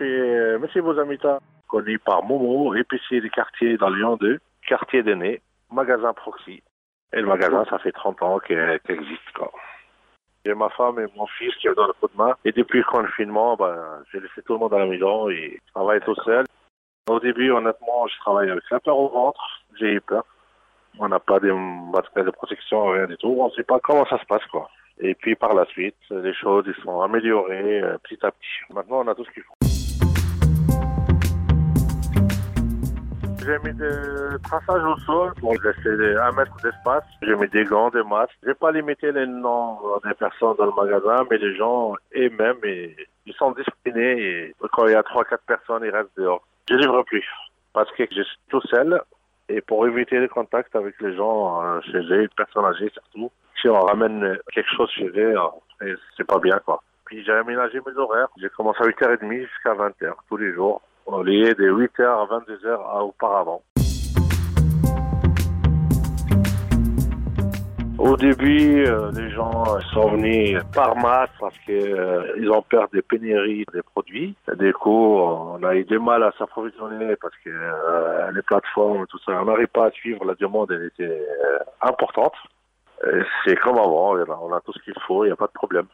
Merci 0.00 0.80
vos 0.80 0.98
amis. 0.98 1.18
Connu 1.68 1.98
par 1.98 2.22
Momo, 2.22 2.74
épicier 2.74 3.20
du 3.20 3.30
quartier 3.30 3.76
dans 3.76 3.88
Lyon 3.88 4.16
2, 4.16 4.38
quartier 4.68 5.02
d'aînés, 5.02 5.40
magasin 5.72 6.12
Proxy. 6.12 6.62
Et 7.12 7.20
le 7.20 7.26
magasin, 7.26 7.64
ça 7.68 7.78
fait 7.78 7.92
30 7.92 8.22
ans 8.22 8.38
qu'il 8.38 8.58
existe. 8.88 9.20
J'ai 10.44 10.54
ma 10.54 10.68
femme 10.70 11.00
et 11.00 11.06
mon 11.16 11.26
fils 11.26 11.54
qui 11.56 11.66
est 11.66 11.74
dans 11.74 11.88
le 11.88 11.92
coup 11.94 12.06
de 12.06 12.16
main. 12.16 12.34
Et 12.44 12.52
depuis 12.52 12.78
le 12.78 12.84
confinement, 12.84 13.56
ben, 13.56 14.04
j'ai 14.12 14.20
laissé 14.20 14.42
tout 14.42 14.52
le 14.52 14.60
monde 14.60 14.74
à 14.74 14.78
la 14.78 14.86
maison 14.86 15.28
et 15.28 15.58
je 15.66 15.72
travaille 15.72 16.00
tout 16.00 16.14
seul. 16.24 16.44
Au 17.08 17.18
début, 17.18 17.50
honnêtement, 17.50 18.06
je 18.06 18.16
travaille 18.18 18.50
avec 18.50 18.62
la 18.70 18.78
peur 18.78 18.96
au 18.96 19.08
ventre. 19.08 19.40
J'ai 19.78 19.94
eu 19.94 20.00
peur. 20.00 20.24
On 20.98 21.08
n'a 21.08 21.18
pas 21.18 21.40
de 21.40 21.50
matériel 21.50 22.26
de 22.26 22.30
protection, 22.30 22.90
rien 22.90 23.06
du 23.06 23.16
tout. 23.16 23.36
On 23.38 23.46
ne 23.46 23.52
sait 23.52 23.64
pas 23.64 23.80
comment 23.80 24.06
ça 24.06 24.18
se 24.18 24.26
passe, 24.26 24.44
quoi. 24.46 24.68
Et 24.98 25.14
puis 25.14 25.34
par 25.34 25.52
la 25.52 25.66
suite, 25.66 25.96
les 26.10 26.32
choses 26.32 26.64
ils 26.66 26.82
sont 26.82 27.00
améliorées 27.02 27.82
euh, 27.82 27.98
petit 27.98 28.24
à 28.24 28.30
petit. 28.30 28.72
Maintenant, 28.72 29.00
on 29.04 29.08
a 29.08 29.14
tout 29.14 29.24
ce 29.24 29.30
qu'il 29.30 29.42
faut. 29.42 29.55
J'ai 33.46 33.58
mis 33.60 33.72
des 33.74 34.38
traçages 34.42 34.82
au 34.82 34.96
sol 35.06 35.32
pour 35.38 35.52
laisser 35.52 36.16
un 36.16 36.32
mètre 36.32 36.56
d'espace. 36.64 37.04
J'ai 37.22 37.36
mis 37.36 37.46
des 37.46 37.64
gants, 37.64 37.90
des 37.90 38.02
masques. 38.02 38.36
J'ai 38.44 38.54
pas 38.54 38.72
limité 38.72 39.12
les 39.12 39.26
noms 39.26 39.78
des 40.04 40.14
personnes 40.14 40.56
dans 40.58 40.66
le 40.66 40.72
magasin, 40.72 41.24
mais 41.30 41.38
les 41.38 41.54
gens 41.54 41.94
eux-mêmes, 42.16 42.58
ils 42.64 43.34
sont 43.34 43.52
disciplinés 43.52 44.20
et 44.20 44.54
quand 44.72 44.88
il 44.88 44.94
y 44.94 44.96
a 44.96 45.02
trois, 45.04 45.24
quatre 45.24 45.44
personnes, 45.44 45.84
ils 45.84 45.90
restent 45.90 46.16
dehors. 46.16 46.42
Je 46.68 46.74
livre 46.74 47.04
plus 47.04 47.24
parce 47.72 47.88
que 47.92 48.02
je 48.10 48.22
suis 48.22 48.38
tout 48.48 48.62
seul 48.62 49.00
et 49.48 49.60
pour 49.60 49.86
éviter 49.86 50.18
les 50.18 50.28
contacts 50.28 50.74
avec 50.74 51.00
les 51.00 51.14
gens 51.14 51.62
euh, 51.62 51.80
chez 51.82 51.98
eux, 51.98 52.28
personnes 52.36 52.64
âgées 52.64 52.90
surtout. 52.92 53.30
Si 53.62 53.68
on 53.68 53.80
ramène 53.80 54.38
quelque 54.52 54.74
chose 54.76 54.90
chez 54.90 55.08
eux, 55.14 55.36
c'est 56.16 56.26
pas 56.26 56.40
bien 56.40 56.58
quoi. 56.64 56.82
Puis 57.04 57.24
j'ai 57.24 57.32
aménagé 57.32 57.78
mes 57.86 57.96
horaires. 57.96 58.28
J'ai 58.38 58.48
commencé 58.48 58.80
à 58.82 58.88
8h30 58.88 59.42
jusqu'à 59.42 59.74
20h 59.74 60.14
tous 60.28 60.36
les 60.36 60.52
jours 60.52 60.82
au 61.06 61.22
lieu 61.22 61.54
de 61.54 61.70
8h 61.70 62.02
à 62.02 62.26
22h 62.26 63.02
auparavant. 63.02 63.62
Au 67.98 68.14
début, 68.14 68.84
euh, 68.86 69.10
les 69.12 69.30
gens 69.30 69.80
sont 69.94 70.10
venus 70.10 70.60
par 70.74 70.94
masse 70.96 71.30
parce 71.40 71.56
qu'ils 71.60 71.74
euh, 71.74 72.52
ont 72.52 72.62
peur 72.62 72.88
des 72.92 73.00
pénuries 73.00 73.64
des 73.72 73.82
produits. 73.82 74.36
Du 74.58 74.72
coup, 74.74 75.16
on 75.18 75.62
a 75.62 75.74
eu 75.74 75.84
du 75.84 75.98
mal 75.98 76.22
à 76.22 76.30
s'approvisionner 76.38 77.16
parce 77.16 77.34
que 77.42 77.48
euh, 77.50 78.30
les 78.32 78.42
plateformes, 78.42 79.06
tout 79.06 79.18
ça, 79.24 79.40
on 79.40 79.46
n'arrive 79.46 79.68
pas 79.68 79.86
à 79.86 79.90
suivre. 79.92 80.24
La 80.26 80.34
demande 80.34 80.72
elle 80.72 80.84
était 80.86 81.26
importante. 81.80 82.34
C'est 83.44 83.56
comme 83.56 83.78
avant, 83.78 84.14
on 84.14 84.52
a 84.52 84.60
tout 84.60 84.72
ce 84.72 84.82
qu'il 84.82 84.94
faut, 85.06 85.24
il 85.24 85.28
n'y 85.28 85.32
a 85.32 85.36
pas 85.36 85.46
de 85.46 85.52
problème. 85.52 85.86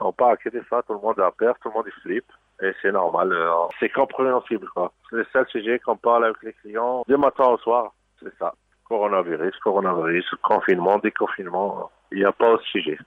On 0.00 0.12
pas 0.12 0.32
inquiéter 0.32 0.60
ça, 0.68 0.82
tout 0.86 0.94
le 0.94 1.00
monde 1.00 1.20
a 1.20 1.30
peur, 1.30 1.54
tout 1.60 1.68
le 1.68 1.74
monde 1.74 1.86
est 1.88 2.00
flip. 2.02 2.24
Et 2.62 2.72
c'est 2.82 2.92
normal, 2.92 3.34
c'est 3.78 3.88
compréhensible 3.88 4.68
quoi. 4.74 4.92
C'est 5.08 5.16
le 5.16 5.26
seul 5.32 5.46
sujet 5.48 5.78
qu'on 5.78 5.96
parle 5.96 6.26
avec 6.26 6.42
les 6.42 6.52
clients 6.52 7.04
du 7.08 7.16
matin 7.16 7.46
au 7.46 7.58
soir, 7.58 7.92
c'est 8.22 8.36
ça. 8.38 8.52
Coronavirus, 8.86 9.56
coronavirus, 9.60 10.26
confinement, 10.42 10.98
déconfinement, 10.98 11.90
il 12.12 12.18
n'y 12.18 12.24
a 12.24 12.32
pas 12.32 12.50
autre 12.50 12.64
sujet. 12.64 12.98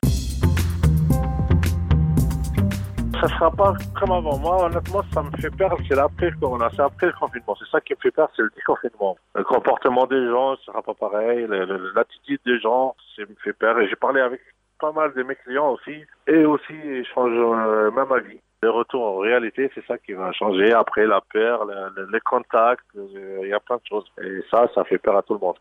Ça 3.21 3.27
sera 3.27 3.51
pas 3.51 3.73
comme 3.97 4.11
avant. 4.11 4.37
Moi, 4.39 4.65
honnêtement, 4.65 5.01
ça 5.13 5.21
me 5.21 5.29
fait 5.39 5.55
peur, 5.55 5.77
c'est 5.87 5.97
après 5.97 6.31
le 6.31 6.37
corona, 6.37 6.69
c'est 6.75 6.81
après 6.81 7.07
le 7.07 7.13
confinement. 7.13 7.55
C'est 7.57 7.69
ça 7.69 7.79
qui 7.79 7.93
me 7.93 7.99
fait 8.01 8.11
peur, 8.11 8.29
c'est 8.35 8.41
le 8.41 8.51
déconfinement. 8.55 9.15
Le 9.35 9.43
comportement 9.43 10.07
des 10.07 10.27
gens 10.27 10.51
ne 10.51 10.57
sera 10.57 10.81
pas 10.81 10.93
pareil, 10.93 11.47
l'attitude 11.95 12.41
des 12.45 12.59
gens, 12.59 12.95
ça 13.15 13.21
me 13.21 13.35
fait 13.43 13.53
peur. 13.53 13.79
Et 13.79 13.87
j'ai 13.87 13.95
parlé 13.95 14.19
avec 14.19 14.41
pas 14.79 14.91
mal 14.91 15.13
de 15.13 15.23
mes 15.23 15.35
clients 15.35 15.71
aussi, 15.71 16.03
et 16.27 16.43
aussi, 16.43 16.73
ils 16.73 17.05
changent 17.13 17.31
euh, 17.37 17.91
même 17.91 18.11
avis. 18.11 18.39
Le 18.61 18.69
retour 18.69 19.03
en 19.03 19.12
réalité, 19.33 19.69
c'est 19.73 19.85
ça 19.85 19.97
qui 19.97 20.13
va 20.13 20.31
changer. 20.31 20.73
Après 20.73 21.05
la 21.05 21.21
peur, 21.21 21.67
les 22.11 22.19
contacts, 22.21 22.85
euh, 22.95 23.39
il 23.43 23.49
y 23.49 23.53
a 23.53 23.59
plein 23.59 23.77
de 23.77 23.87
choses. 23.87 24.05
Et 24.21 24.41
ça, 24.49 24.67
ça 24.73 24.83
fait 24.83 24.97
peur 24.97 25.17
à 25.17 25.21
tout 25.21 25.33
le 25.33 25.39
monde. 25.39 25.57